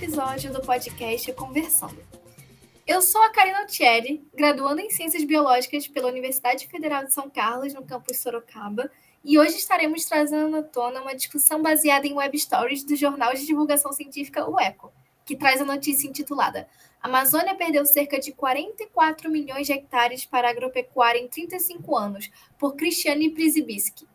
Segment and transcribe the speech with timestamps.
[0.00, 1.98] episódio do podcast Conversando.
[2.86, 7.74] Eu sou a Karina Thierry, graduanda em Ciências Biológicas pela Universidade Federal de São Carlos,
[7.74, 8.88] no campus Sorocaba,
[9.24, 13.44] e hoje estaremos trazendo à tona uma discussão baseada em web stories do jornal de
[13.44, 14.92] divulgação científica O Eco,
[15.26, 16.68] que traz a notícia intitulada
[17.02, 23.30] Amazônia perdeu cerca de 44 milhões de hectares para agropecuária em 35 anos, por Cristiane
[23.30, 24.06] Przybiski.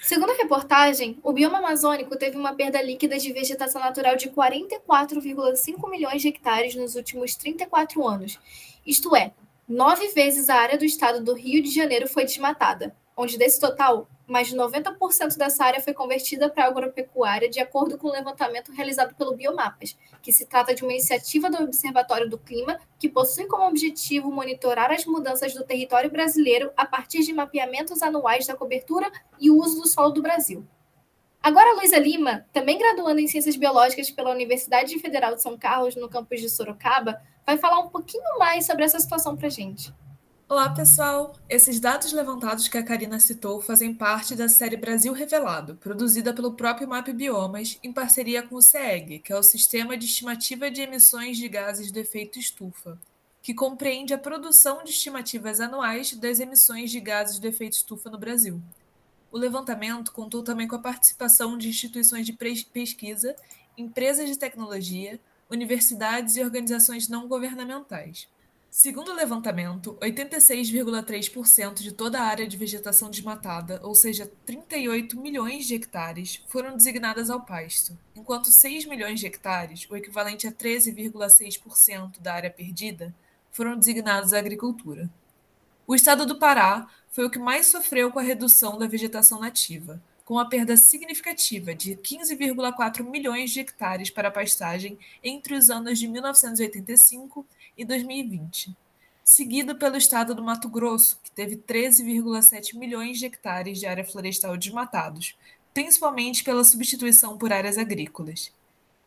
[0.00, 5.90] Segundo a reportagem, o bioma amazônico teve uma perda líquida de vegetação natural de 44,5
[5.90, 8.38] milhões de hectares nos últimos 34 anos.
[8.86, 9.32] Isto é,
[9.68, 14.08] nove vezes a área do estado do Rio de Janeiro foi desmatada, onde desse total,
[14.28, 19.12] mais de 90% dessa área foi convertida para agropecuária, de acordo com o levantamento realizado
[19.16, 23.66] pelo Biomapas, que se trata de uma iniciativa do Observatório do Clima que possui como
[23.66, 29.50] objetivo monitorar as mudanças do território brasileiro a partir de mapeamentos anuais da cobertura e
[29.50, 30.64] uso do solo do Brasil.
[31.42, 36.08] Agora, Luísa Lima, também graduando em Ciências Biológicas pela Universidade Federal de São Carlos, no
[36.08, 39.92] campus de Sorocaba, vai falar um pouquinho mais sobre essa situação para a gente.
[40.50, 41.36] Olá, pessoal!
[41.46, 46.54] Esses dados levantados que a Karina citou fazem parte da série Brasil Revelado, produzida pelo
[46.54, 50.80] próprio MAP Biomas em parceria com o CEG, que é o Sistema de Estimativa de
[50.80, 52.98] Emissões de Gases do Efeito Estufa,
[53.42, 58.16] que compreende a produção de estimativas anuais das emissões de gases do efeito estufa no
[58.16, 58.58] Brasil.
[59.30, 62.32] O levantamento contou também com a participação de instituições de
[62.72, 63.36] pesquisa,
[63.76, 68.26] empresas de tecnologia, universidades e organizações não governamentais.
[68.70, 75.66] Segundo o levantamento, 86,3% de toda a área de vegetação desmatada, ou seja, 38 milhões
[75.66, 82.20] de hectares, foram designadas ao pasto, enquanto 6 milhões de hectares, o equivalente a 13,6%
[82.20, 83.14] da área perdida,
[83.50, 85.10] foram designados à agricultura.
[85.86, 90.00] O estado do Pará foi o que mais sofreu com a redução da vegetação nativa,
[90.28, 96.06] com uma perda significativa de 15,4 milhões de hectares para pastagem entre os anos de
[96.06, 97.46] 1985
[97.78, 98.76] e 2020,
[99.24, 104.54] seguido pelo estado do Mato Grosso, que teve 13,7 milhões de hectares de área florestal
[104.54, 105.34] desmatados,
[105.72, 108.52] principalmente pela substituição por áreas agrícolas.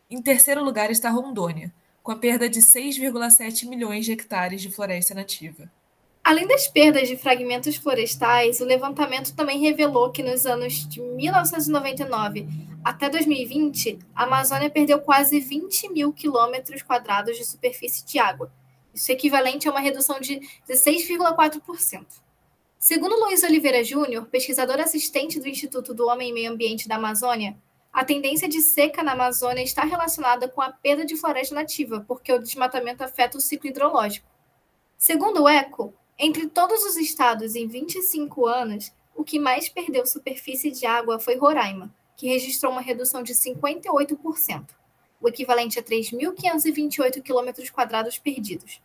[0.10, 1.72] Em terceiro lugar está Rondônia,
[2.02, 5.72] com a perda de 6,7 milhões de hectares de floresta nativa.
[6.24, 12.48] Além das perdas de fragmentos florestais, o levantamento também revelou que nos anos de 1999
[12.84, 18.52] até 2020, a Amazônia perdeu quase 20 mil quilômetros quadrados de superfície de água.
[18.94, 20.40] Isso é equivalente a uma redução de
[20.70, 22.06] 16,4%.
[22.78, 27.56] Segundo Luiz Oliveira Júnior, pesquisador assistente do Instituto do Homem e Meio Ambiente da Amazônia,
[27.94, 32.32] a tendência de seca na Amazônia está relacionada com a perda de floresta nativa, porque
[32.34, 34.28] o desmatamento afeta o ciclo hidrológico.
[34.98, 35.94] Segundo o ECO,
[36.24, 41.36] entre todos os estados em 25 anos, o que mais perdeu superfície de água foi
[41.36, 44.68] Roraima, que registrou uma redução de 58%,
[45.20, 48.80] o equivalente a 3.528 km perdidos.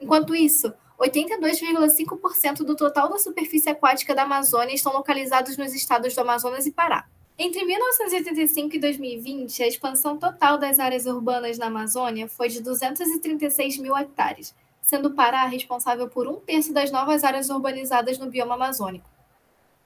[0.00, 6.22] Enquanto isso, 82,5% do total da superfície aquática da Amazônia estão localizados nos estados do
[6.22, 7.06] Amazonas e Pará.
[7.38, 13.76] Entre 1985 e 2020, a expansão total das áreas urbanas na Amazônia foi de 236
[13.76, 14.54] mil hectares,
[14.92, 19.08] sendo o Pará responsável por um terço das novas áreas urbanizadas no bioma amazônico.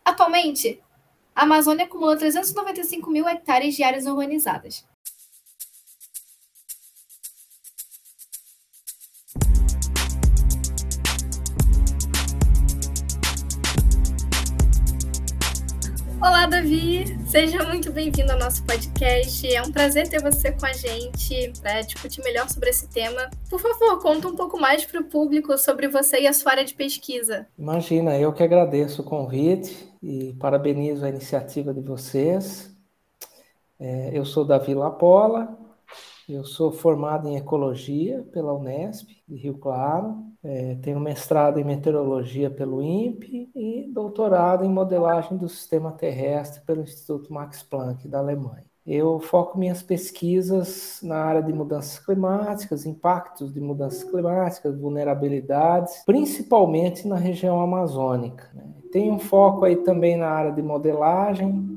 [0.04, 0.82] Atualmente,
[1.32, 4.84] a Amazônia acumula 395 mil hectares de áreas urbanizadas.
[16.18, 17.04] Olá, Davi!
[17.26, 19.46] Seja muito bem-vindo ao nosso podcast.
[19.54, 23.30] É um prazer ter você com a gente para discutir melhor sobre esse tema.
[23.50, 26.64] Por favor, conta um pouco mais para o público sobre você e a sua área
[26.64, 27.46] de pesquisa.
[27.58, 32.74] Imagina, eu que agradeço o convite e parabenizo a iniciativa de vocês.
[33.78, 35.54] É, eu sou Davi Lapola,
[36.32, 42.50] eu sou formado em Ecologia pela Unesp de Rio Claro, é, tenho mestrado em Meteorologia
[42.50, 48.64] pelo INPE e doutorado em Modelagem do Sistema Terrestre pelo Instituto Max Planck da Alemanha.
[48.86, 57.08] Eu foco minhas pesquisas na área de mudanças climáticas, impactos de mudanças climáticas, vulnerabilidades, principalmente
[57.08, 58.48] na região amazônica.
[58.54, 58.62] Né?
[58.92, 61.75] Tenho um foco aí também na área de modelagem,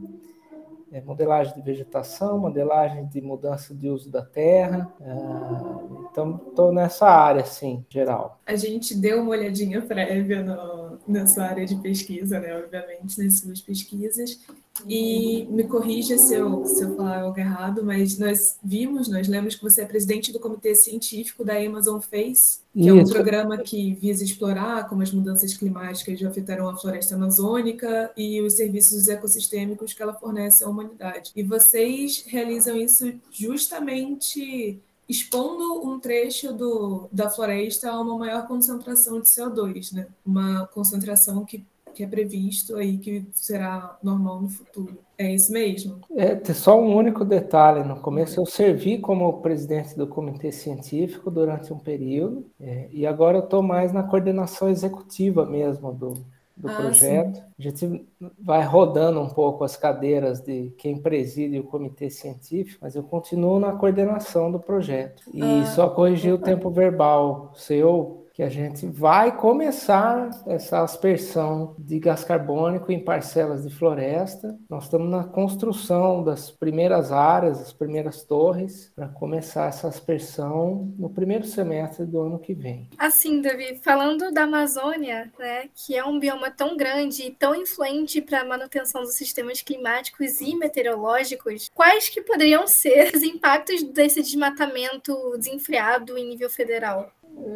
[0.91, 4.91] é, modelagem de vegetação, modelagem de mudança de uso da terra.
[5.01, 8.39] É, então, estou nessa área, assim, geral.
[8.45, 12.57] A gente deu uma olhadinha prévia no, na sua área de pesquisa, né?
[12.57, 14.39] Obviamente, nas suas pesquisas.
[14.87, 19.55] E me corrija se eu, se eu falar algo errado, mas nós vimos, nós lemos
[19.55, 22.89] que você é presidente do Comitê Científico da Amazon Face, que Isso.
[22.89, 28.11] é um programa que visa explorar como as mudanças climáticas já afetarão a floresta amazônica
[28.15, 31.31] e os serviços ecossistêmicos que ela fornece à humanidade.
[31.35, 34.79] E vocês realizam isso justamente
[35.09, 40.07] expondo um trecho do, da floresta a uma maior concentração de CO2, né?
[40.23, 41.65] uma concentração que
[41.99, 44.99] que é previsto aí que será normal no futuro.
[45.17, 45.99] É isso mesmo?
[46.15, 47.85] É, tem só um único detalhe.
[47.85, 53.39] No começo eu servi como presidente do comitê científico durante um período é, e agora
[53.39, 56.13] eu estou mais na coordenação executiva mesmo do,
[56.55, 57.35] do ah, projeto.
[57.35, 57.43] Sim.
[57.59, 58.07] A gente
[58.39, 63.59] vai rodando um pouco as cadeiras de quem preside o comitê científico, mas eu continuo
[63.59, 65.21] na coordenação do projeto.
[65.33, 71.75] E ah, só corrigir o tempo verbal seu que a gente vai começar essa aspersão
[71.77, 74.57] de gás carbônico em parcelas de floresta.
[74.69, 81.09] Nós estamos na construção das primeiras áreas, as primeiras torres, para começar essa aspersão no
[81.09, 82.89] primeiro semestre do ano que vem.
[82.97, 88.21] Assim, Davi, falando da Amazônia, né, que é um bioma tão grande e tão influente
[88.21, 94.21] para a manutenção dos sistemas climáticos e meteorológicos, quais que poderiam ser os impactos desse
[94.21, 97.11] desmatamento desenfreado em nível federal?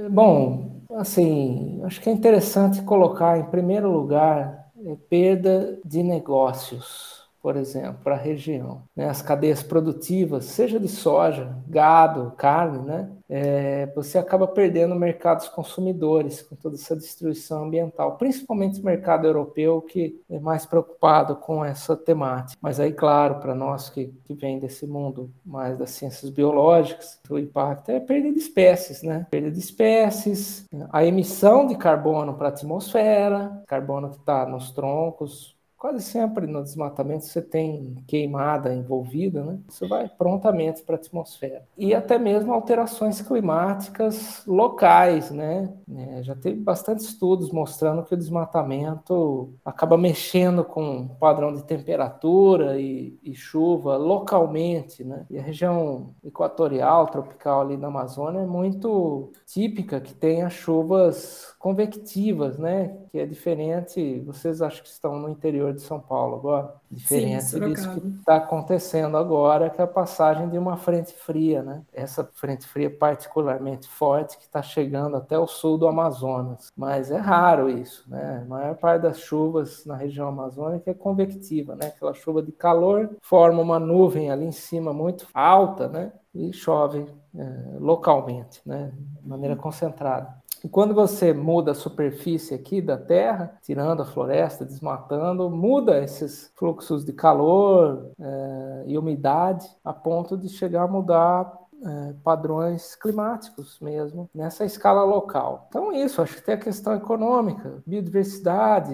[0.09, 7.13] Bom, assim, acho que é interessante colocar em primeiro lugar é, perda de negócios
[7.43, 8.83] por exemplo, para a região.
[8.95, 9.09] Né?
[9.09, 13.11] As cadeias produtivas, seja de soja, gado, carne, né?
[13.35, 19.81] É, você acaba perdendo mercados consumidores com toda essa destruição ambiental, principalmente o mercado europeu,
[19.81, 22.59] que é mais preocupado com essa temática.
[22.61, 27.39] Mas aí, claro, para nós que, que vem desse mundo mais das ciências biológicas, o
[27.39, 29.25] impacto é perda de espécies, né?
[29.31, 35.57] Perda de espécies, a emissão de carbono para a atmosfera, carbono que está nos troncos,
[35.83, 39.59] quase sempre no desmatamento você tem queimada envolvida, né?
[39.67, 41.65] Isso vai prontamente para a atmosfera.
[41.77, 45.73] E até mesmo alterações climáticas locais, né?
[45.93, 51.65] É, já teve bastante estudos mostrando que o desmatamento acaba mexendo com o padrão de
[51.65, 55.25] temperatura e, e chuva localmente, né?
[55.29, 62.57] E a região equatorial, tropical ali na Amazônia é muito típica que tenha chuvas convectivas,
[62.57, 62.97] né?
[63.11, 64.21] Que é diferente.
[64.21, 66.75] Vocês acham que estão no interior de São Paulo agora?
[66.89, 71.63] Diferente Sim, disso que está acontecendo agora, que é a passagem de uma frente fria,
[71.63, 71.81] né?
[71.91, 76.71] Essa frente fria particularmente forte que está chegando até o sul do Amazonas.
[76.77, 78.43] Mas é raro isso, né?
[78.45, 81.87] A maior parte das chuvas na região amazônica é convectiva, né?
[81.87, 86.13] Aquela chuva de calor forma uma nuvem ali em cima muito alta, né?
[86.33, 87.05] E chove
[87.35, 88.91] é, localmente, né?
[89.21, 90.42] De maneira concentrada.
[90.63, 96.51] E quando você muda a superfície aqui da Terra, tirando a floresta, desmatando, muda esses
[96.55, 101.51] fluxos de calor é, e umidade a ponto de chegar a mudar
[101.85, 105.65] é, padrões climáticos mesmo, nessa escala local.
[105.67, 108.93] Então, isso, acho que tem a questão econômica, biodiversidade,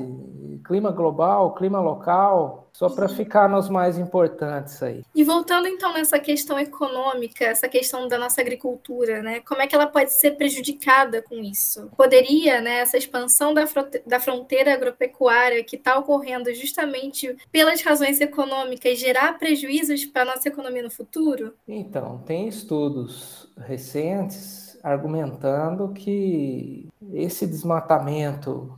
[0.64, 5.04] clima global, clima local, só para ficar nos mais importantes aí.
[5.14, 9.42] E voltando então nessa questão econômica, essa questão da nossa agricultura, né?
[9.42, 11.90] Como é que ela pode ser prejudicada com isso?
[11.98, 13.66] Poderia, né, essa expansão da,
[14.06, 20.48] da fronteira agropecuária que está ocorrendo justamente pelas razões econômicas gerar prejuízos para a nossa
[20.48, 21.54] economia no futuro?
[21.68, 28.74] Então, tem estudos recentes argumentando que esse desmatamento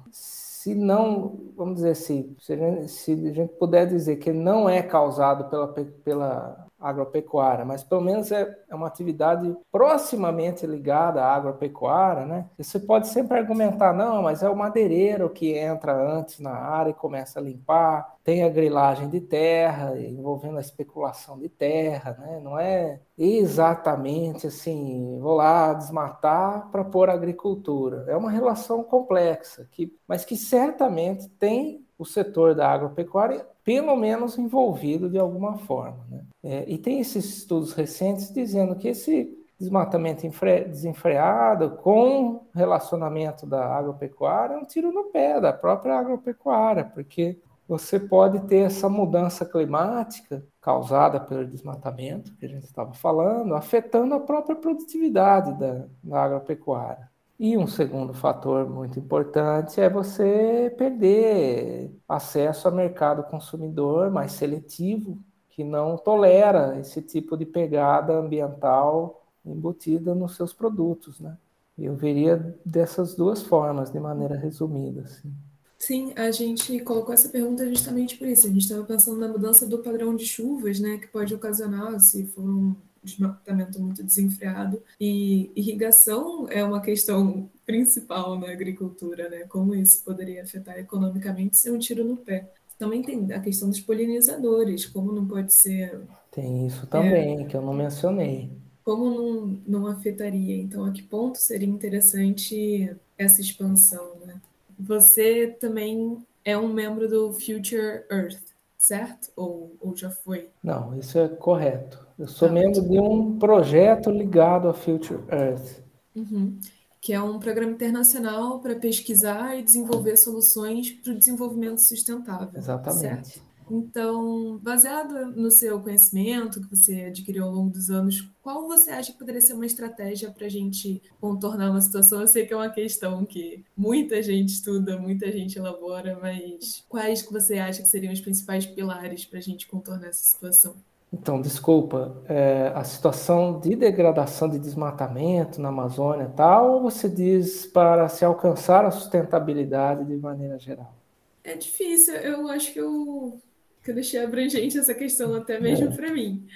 [0.62, 4.70] se não, vamos dizer assim, se a gente, se a gente puder dizer que não
[4.70, 11.36] é causado pela, pela agropecuária, mas pelo menos é, é uma atividade proximamente ligada à
[11.36, 12.48] agropecuária, né?
[12.58, 16.94] Você pode sempre argumentar, não, mas é o madeireiro que entra antes na área e
[16.94, 22.40] começa a limpar, tem a grilagem de terra, envolvendo a especulação de terra, né?
[22.44, 28.06] Não é exatamente assim, vou lá desmatar para pôr agricultura.
[28.08, 34.38] É uma relação complexa, que, mas que certamente tem o setor da agropecuária pelo menos
[34.38, 36.06] envolvido de alguma forma.
[36.10, 36.24] Né?
[36.44, 40.28] É, e tem esses estudos recentes dizendo que esse desmatamento
[40.68, 48.00] desenfreado com relacionamento da agropecuária é um tiro no pé da própria agropecuária, porque você
[48.00, 54.20] pode ter essa mudança climática causada pelo desmatamento que a gente estava falando, afetando a
[54.20, 57.10] própria produtividade da, da agropecuária.
[57.40, 65.18] E um segundo fator muito importante é você perder acesso a mercado consumidor mais seletivo,
[65.52, 71.38] que não tolera esse tipo de pegada ambiental embutida nos seus produtos, né?
[71.78, 75.02] Eu veria dessas duas formas, de maneira resumida.
[75.02, 75.32] Assim.
[75.78, 78.46] Sim, a gente colocou essa pergunta justamente por isso.
[78.46, 82.28] A gente estava pensando na mudança do padrão de chuvas, né, que pode ocasionar se
[82.28, 84.82] for um desmatamento muito desenfreado.
[85.00, 89.46] E irrigação é uma questão principal na agricultura, né?
[89.50, 92.54] Como isso poderia afetar economicamente ser um tiro no pé.
[92.82, 96.02] Também tem a questão dos polinizadores, como não pode ser.
[96.32, 98.50] Tem isso também, é, que eu não mencionei.
[98.84, 100.56] Como não, não afetaria?
[100.56, 104.42] Então, a que ponto seria interessante essa expansão, né?
[104.80, 108.42] Você também é um membro do Future Earth,
[108.80, 109.30] certo?
[109.36, 110.50] Ou, ou já foi?
[110.64, 112.04] Não, isso é correto.
[112.18, 115.84] Eu sou tá, membro de um projeto ligado ao Future Earth.
[116.16, 116.58] Uhum.
[117.02, 122.50] Que é um programa internacional para pesquisar e desenvolver soluções para o desenvolvimento sustentável.
[122.56, 123.00] Exatamente.
[123.00, 123.52] Certo?
[123.74, 129.14] Então, baseado no seu conhecimento que você adquiriu ao longo dos anos, qual você acha
[129.14, 132.20] que poderia ser uma estratégia para a gente contornar uma situação?
[132.20, 137.22] Eu sei que é uma questão que muita gente estuda, muita gente elabora, mas quais
[137.22, 140.76] que você acha que seriam os principais pilares para a gente contornar essa situação?
[141.14, 147.66] Então, desculpa, é, a situação de degradação de desmatamento na Amazônia tal, ou você diz
[147.66, 150.96] para se alcançar a sustentabilidade de maneira geral?
[151.44, 153.40] É difícil, eu acho que eu
[153.84, 155.96] que eu deixei abrangente essa questão até mesmo é.
[155.96, 156.48] para mim.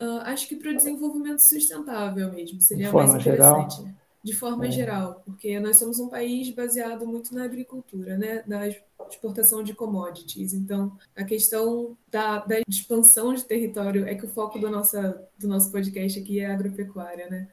[0.00, 3.76] Uh, acho que para o desenvolvimento sustentável mesmo seria mais interessante.
[3.76, 3.94] Geral.
[4.22, 4.70] De forma é.
[4.70, 8.42] geral, porque nós somos um país baseado muito na agricultura, né?
[8.46, 8.68] na
[9.14, 10.52] exportação de commodities.
[10.52, 15.48] Então, a questão da, da expansão de território é que o foco do, nossa, do
[15.48, 17.48] nosso podcast aqui é agropecuária, né?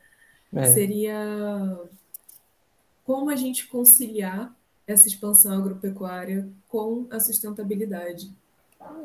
[0.54, 0.66] É.
[0.66, 1.80] Seria
[3.04, 4.56] como a gente conciliar
[4.86, 8.32] essa expansão agropecuária com a sustentabilidade.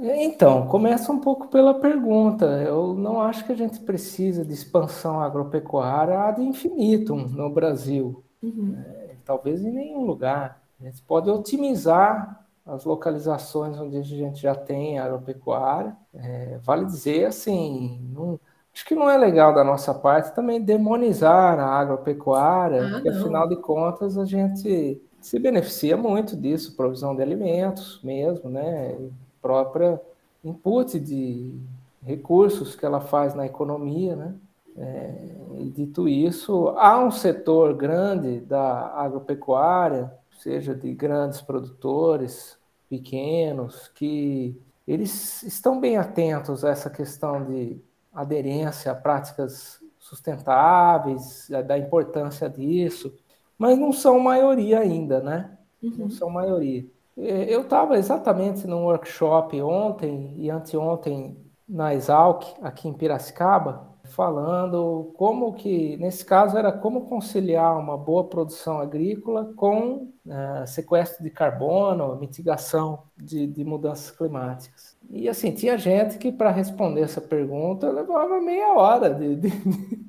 [0.00, 2.46] Então, começa um pouco pela pergunta.
[2.46, 8.22] Eu não acho que a gente precisa de expansão agropecuária ad infinitum no Brasil.
[8.42, 8.76] Uhum.
[8.76, 10.60] É, talvez em nenhum lugar.
[10.80, 15.96] A gente pode otimizar as localizações onde a gente já tem agropecuária.
[16.14, 18.38] É, vale dizer assim, não,
[18.72, 23.20] acho que não é legal da nossa parte também demonizar a agropecuária, ah, porque não.
[23.20, 28.96] afinal de contas a gente se beneficia muito disso, provisão de alimentos mesmo, né?
[29.40, 30.00] própria
[30.44, 31.58] input de
[32.04, 34.34] recursos que ela faz na economia, né?
[34.76, 35.12] É,
[35.58, 44.56] e dito isso, há um setor grande da agropecuária, seja de grandes produtores, pequenos, que
[44.86, 47.78] eles estão bem atentos a essa questão de
[48.12, 53.14] aderência a práticas sustentáveis, da importância disso,
[53.58, 55.58] mas não são maioria ainda, né?
[55.82, 55.92] Uhum.
[55.98, 56.86] Não são maioria.
[57.16, 61.36] É, eu estava exatamente num workshop ontem e anteontem
[61.68, 68.24] na Exalc, aqui em Piracicaba, falando como que, nesse caso, era como conciliar uma boa
[68.24, 74.96] produção agrícola com uh, sequestro de carbono, mitigação de, de, mudanças climáticas.
[75.10, 79.14] E assim, tinha gente que para responder essa pergunta levava meia hora.
[79.14, 79.52] De, de...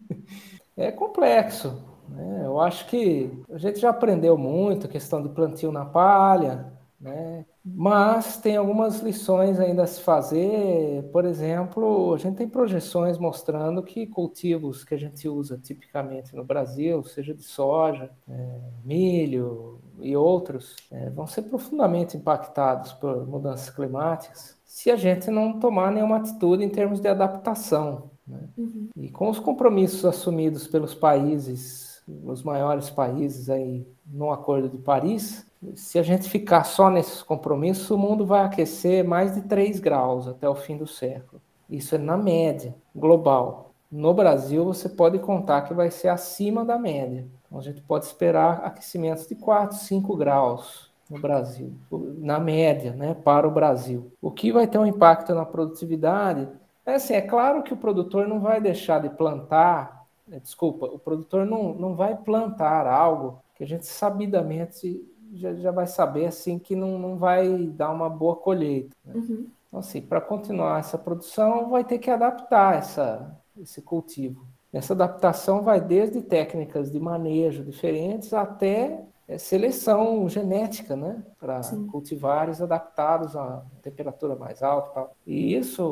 [0.75, 1.83] é complexo.
[2.09, 2.43] Né?
[2.45, 7.45] Eu acho que a gente já aprendeu muito a questão de plantio na palha, né?
[7.75, 11.03] Mas tem algumas lições ainda a se fazer.
[11.11, 16.43] Por exemplo, a gente tem projeções mostrando que cultivos que a gente usa tipicamente no
[16.43, 23.69] Brasil, seja de soja, é, milho e outros, é, vão ser profundamente impactados por mudanças
[23.69, 28.11] climáticas se a gente não tomar nenhuma atitude em termos de adaptação.
[28.25, 28.47] Né?
[28.55, 28.89] Uhum.
[28.95, 35.45] E com os compromissos assumidos pelos países, os maiores países aí no Acordo de Paris,
[35.75, 40.27] se a gente ficar só nesses compromissos, o mundo vai aquecer mais de 3 graus
[40.27, 41.41] até o fim do século.
[41.69, 43.73] Isso é na média global.
[43.91, 47.27] No Brasil, você pode contar que vai ser acima da média.
[47.45, 51.73] Então, a gente pode esperar aquecimentos de 4, 5 graus no Brasil,
[52.19, 54.11] na média, né, para o Brasil.
[54.21, 56.47] O que vai ter um impacto na produtividade
[56.85, 60.99] é assim, é claro que o produtor não vai deixar de plantar, é, desculpa, o
[60.99, 66.57] produtor não, não vai plantar algo que a gente sabidamente já, já vai saber assim
[66.59, 68.95] que não, não vai dar uma boa colheita.
[69.05, 69.13] Né?
[69.15, 69.47] Uhum.
[69.67, 74.45] Então, assim, para continuar essa produção, vai ter que adaptar essa, esse cultivo.
[74.73, 81.23] Essa adaptação vai desde técnicas de manejo diferentes até é, seleção genética, né?
[81.39, 84.89] Para cultivares adaptados a temperatura mais alta.
[84.91, 85.15] Tal.
[85.25, 85.83] E isso,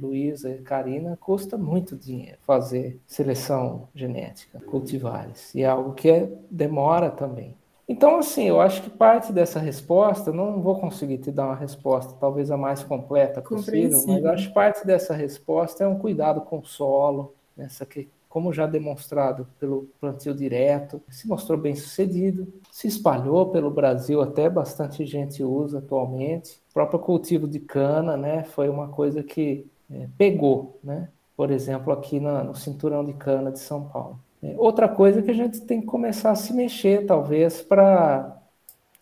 [0.00, 5.54] Luísa e Karina, custa muito dinheiro fazer seleção genética, cultivares.
[5.54, 7.56] E é algo que é, demora também.
[7.88, 12.14] Então, assim, eu acho que parte dessa resposta, não vou conseguir te dar uma resposta
[12.18, 16.58] talvez a mais completa possível, mas acho que parte dessa resposta é um cuidado com
[16.58, 17.86] o solo, essa
[18.32, 24.48] como já demonstrado pelo plantio direto, se mostrou bem sucedido, se espalhou pelo Brasil, até
[24.48, 26.58] bastante gente usa atualmente.
[26.70, 31.10] O próprio cultivo de cana, né, foi uma coisa que é, pegou, né?
[31.36, 34.18] Por exemplo, aqui na, no cinturão de cana de São Paulo.
[34.42, 38.38] É, outra coisa que a gente tem que começar a se mexer, talvez, para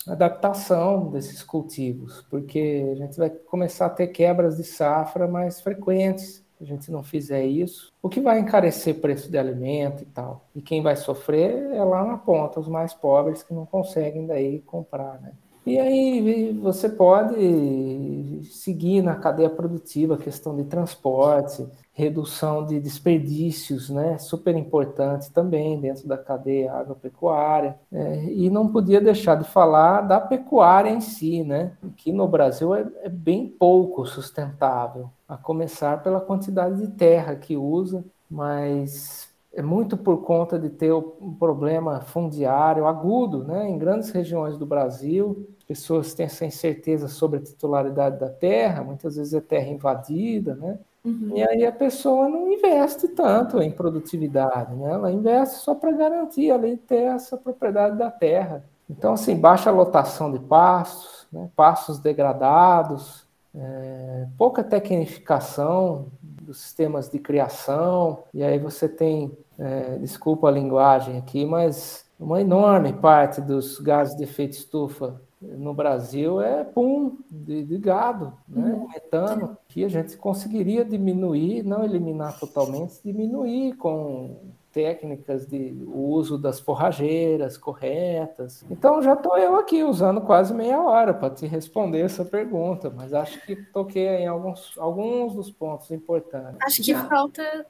[0.07, 6.43] adaptação desses cultivos, porque a gente vai começar a ter quebras de safra mais frequentes
[6.61, 10.07] se a gente não fizer isso, o que vai encarecer o preço de alimento e
[10.07, 10.45] tal.
[10.55, 14.61] E quem vai sofrer é lá na ponta, os mais pobres que não conseguem daí
[14.61, 15.33] comprar, né?
[15.65, 21.67] E aí você pode seguir na cadeia produtiva questão de transporte,
[22.00, 27.78] redução de desperdícios, né, super importante também dentro da cadeia agropecuária.
[27.92, 32.75] É, e não podia deixar de falar da pecuária em si, né, que no Brasil
[32.75, 39.62] é, é bem pouco sustentável, a começar pela quantidade de terra que usa, mas é
[39.62, 43.69] muito por conta de ter um problema fundiário agudo, né?
[43.69, 49.14] Em grandes regiões do Brasil, pessoas têm essa incerteza sobre a titularidade da terra, muitas
[49.14, 50.76] vezes é terra invadida, né?
[51.04, 51.33] Uhum.
[51.35, 54.92] E aí a pessoa não investe tanto em produtividade, né?
[54.92, 58.64] Ela investe só para garantir ali ter essa propriedade da terra.
[58.88, 61.49] Então, assim, baixa lotação de pastos, né?
[61.57, 70.49] pastos degradados, é, pouca tecnificação dos sistemas de criação, e aí você tem, é, desculpa
[70.49, 76.65] a linguagem aqui, mas uma enorme parte dos gases de efeito estufa no Brasil é
[76.65, 78.73] pum de, de gado, né?
[78.73, 78.89] Uhum.
[78.89, 84.37] metano, que a gente conseguiria diminuir, não eliminar totalmente, diminuir com
[84.73, 88.65] técnicas de uso das forrageiras corretas.
[88.71, 93.13] Então já estou eu aqui usando quase meia hora para te responder essa pergunta, mas
[93.13, 96.59] acho que toquei em alguns, alguns dos pontos importantes.
[96.63, 97.67] Acho que falta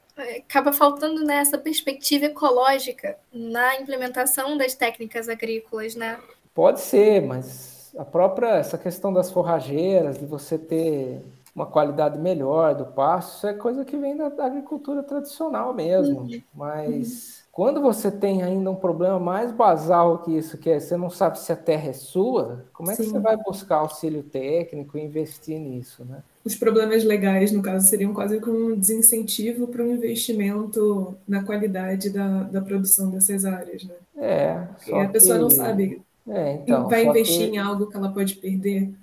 [0.47, 6.19] acaba faltando nessa perspectiva ecológica na implementação das técnicas agrícolas, né?
[6.55, 11.23] Pode ser, mas a própria essa questão das forrageiras, de você ter
[11.55, 16.21] uma qualidade melhor do pasto, isso é coisa que vem da, da agricultura tradicional mesmo.
[16.21, 16.43] Uhum.
[16.55, 17.49] Mas uhum.
[17.53, 21.39] quando você tem ainda um problema mais basal que isso, que é você não sabe
[21.39, 23.05] se a terra é sua, como é Sim.
[23.05, 26.23] que você vai buscar auxílio técnico e investir nisso, né?
[26.43, 32.09] Os problemas legais, no caso, seriam quase como um desincentivo para um investimento na qualidade
[32.09, 33.95] da, da produção dessas áreas, né?
[34.17, 34.69] É.
[34.77, 35.43] Porque a pessoa que...
[35.43, 36.03] não sabe.
[36.31, 37.57] É, então, vai investir que...
[37.57, 38.95] em algo que ela pode perder?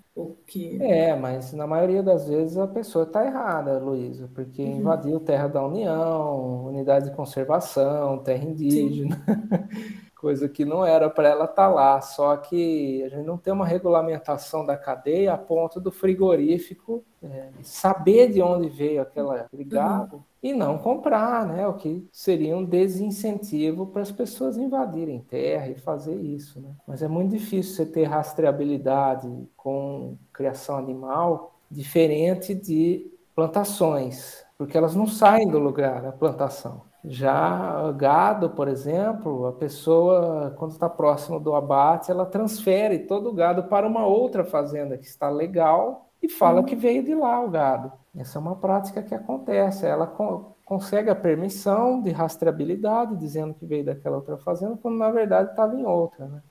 [0.48, 0.82] Que...
[0.82, 4.80] É, mas na maioria das vezes a pessoa está errada, Luísa, porque uhum.
[4.80, 9.22] invadiu terra da União, unidade de conservação, terra indígena,
[10.20, 12.02] coisa que não era para ela estar tá lá.
[12.02, 17.50] Só que a gente não tem uma regulamentação da cadeia a ponto do frigorífico é,
[17.64, 21.68] saber de onde veio aquela, aquele gado uhum e não comprar, né?
[21.68, 26.70] O que seria um desincentivo para as pessoas invadirem terra e fazer isso, né?
[26.88, 34.96] Mas é muito difícil você ter rastreabilidade com criação animal diferente de plantações, porque elas
[34.96, 36.87] não saem do lugar da plantação.
[37.06, 43.34] Já gado, por exemplo, a pessoa, quando está próximo do abate, ela transfere todo o
[43.34, 46.66] gado para uma outra fazenda que está legal e fala uhum.
[46.66, 47.92] que veio de lá o gado.
[48.18, 49.86] Essa é uma prática que acontece.
[49.86, 55.10] Ela co consegue a permissão de rastreabilidade, dizendo que veio daquela outra fazenda, quando na
[55.10, 56.26] verdade estava em outra.
[56.28, 56.42] Né?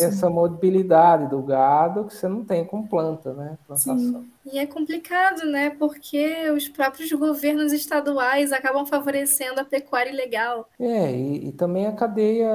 [0.00, 3.56] essa mobilidade do gado que você não tem com planta, né?
[3.66, 3.96] Plantação.
[3.96, 4.30] Sim.
[4.52, 5.70] E é complicado, né?
[5.70, 10.68] Porque os próprios governos estaduais acabam favorecendo a pecuária ilegal.
[10.78, 12.52] É, e, e também a cadeia,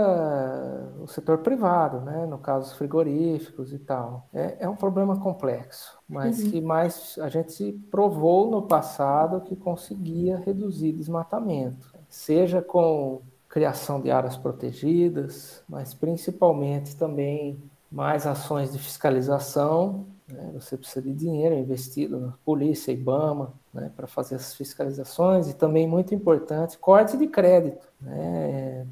[1.01, 2.27] o setor privado, né?
[2.27, 4.29] No caso, os frigoríficos e tal.
[4.32, 6.51] É, é um problema complexo, mas uhum.
[6.51, 11.93] que mais a gente provou no passado que conseguia reduzir desmatamento.
[12.07, 17.57] Seja com criação de áreas protegidas, mas principalmente também
[17.91, 20.05] mais ações de fiscalização.
[20.27, 20.51] Né?
[20.53, 23.91] Você precisa de dinheiro investido na polícia, IBAMA, né?
[23.95, 27.87] para fazer essas fiscalizações e também muito importante corte de crédito.
[27.99, 28.85] Né?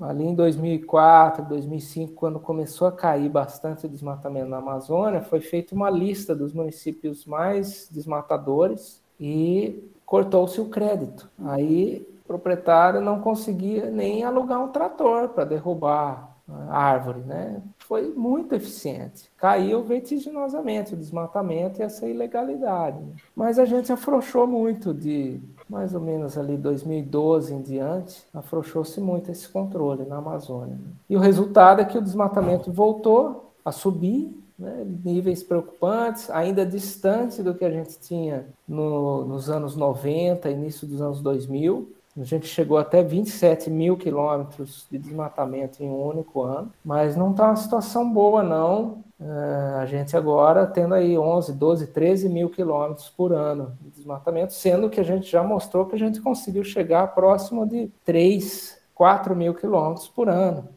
[0.00, 5.74] Ali em 2004, 2005, quando começou a cair bastante o desmatamento na Amazônia, foi feita
[5.74, 11.28] uma lista dos municípios mais desmatadores e cortou-se o crédito.
[11.44, 17.62] Aí o proprietário não conseguia nem alugar um trator para derrubar a árvore, né?
[17.78, 19.30] Foi muito eficiente.
[19.36, 22.98] Caiu vertiginosamente o desmatamento e essa ilegalidade.
[23.34, 29.30] Mas a gente afrouxou muito de mais ou menos ali 2012 em diante, afrouxou-se muito
[29.30, 30.76] esse controle na Amazônia.
[31.08, 37.42] E o resultado é que o desmatamento voltou a subir né, níveis preocupantes, ainda distante
[37.42, 42.46] do que a gente tinha no, nos anos 90, início dos anos 2000, A gente
[42.46, 47.56] chegou até 27 mil quilômetros de desmatamento em um único ano, mas não está uma
[47.56, 49.02] situação boa, não.
[49.18, 54.52] Uh, a gente agora tendo aí 11, 12, 13 mil quilômetros por ano de desmatamento,
[54.52, 59.34] sendo que a gente já mostrou que a gente conseguiu chegar próximo de 3, 4
[59.34, 60.68] mil quilômetros por ano.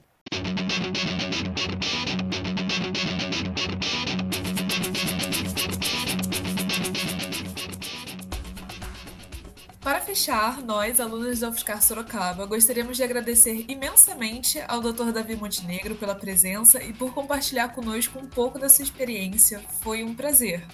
[10.17, 15.11] Fechar, nós, alunos da UFSCar Sorocaba, gostaríamos de agradecer imensamente ao Dr.
[15.11, 19.59] Davi Montenegro pela presença e por compartilhar conosco um pouco da sua experiência.
[19.83, 20.65] Foi um prazer.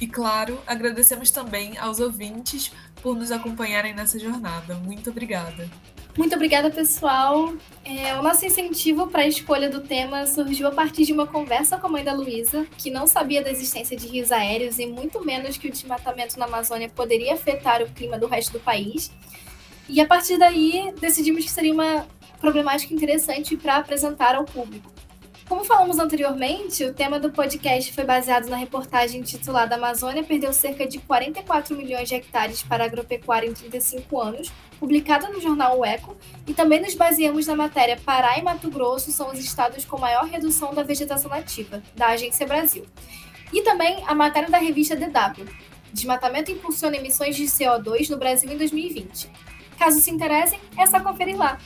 [0.00, 4.74] E claro, agradecemos também aos ouvintes por nos acompanharem nessa jornada.
[4.74, 5.70] Muito obrigada.
[6.16, 7.54] Muito obrigada, pessoal.
[7.84, 11.78] É, o nosso incentivo para a escolha do tema surgiu a partir de uma conversa
[11.78, 15.24] com a mãe da Luísa, que não sabia da existência de rios aéreos e muito
[15.24, 19.10] menos que o desmatamento na Amazônia poderia afetar o clima do resto do país.
[19.88, 22.06] E a partir daí, decidimos que seria uma
[22.38, 24.91] problemática interessante para apresentar ao público.
[25.52, 30.86] Como falamos anteriormente, o tema do podcast foi baseado na reportagem intitulada Amazônia perdeu cerca
[30.86, 36.16] de 44 milhões de hectares para agropecuária em 35 anos, publicada no jornal O Eco,
[36.46, 40.24] e também nos baseamos na matéria Pará e Mato Grosso são os estados com maior
[40.24, 42.86] redução da vegetação nativa, da Agência Brasil.
[43.52, 45.46] E também a matéria da revista DW,
[45.92, 49.30] Desmatamento impulsiona emissões de CO2 no Brasil em 2020.
[49.78, 51.58] Caso se interessem, é só conferir lá.